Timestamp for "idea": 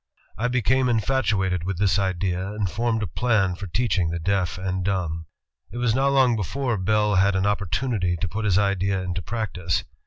1.99-2.53, 8.57-8.99